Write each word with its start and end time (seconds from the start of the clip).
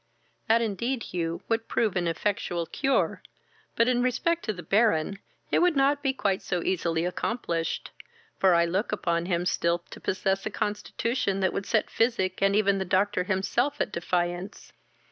"That, 0.47 0.63
indeed, 0.63 1.03
Hugh, 1.03 1.43
would 1.47 1.67
prove 1.67 1.95
an 1.95 2.07
effectual 2.07 2.65
cure; 2.65 3.21
but, 3.75 3.87
in 3.87 4.01
respect 4.01 4.43
to 4.45 4.51
the 4.53 4.63
Baron, 4.63 5.19
it 5.51 5.59
would 5.59 5.75
not 5.75 6.01
be 6.01 6.11
quite 6.11 6.41
so 6.41 6.63
easily 6.63 7.05
accomplished; 7.05 7.91
for 8.39 8.55
I 8.55 8.65
look 8.65 8.91
upon 8.91 9.27
him 9.27 9.45
still 9.45 9.77
to 9.77 9.99
possess 10.01 10.43
a 10.47 10.49
constitution 10.49 11.39
that 11.41 11.53
would 11.53 11.67
set 11.67 11.87
physic 11.91 12.41
and 12.41 12.55
even 12.55 12.79
the 12.79 12.83
doctor 12.83 13.25
himself 13.25 13.79
at 13.79 13.91
defiance. 13.91 14.73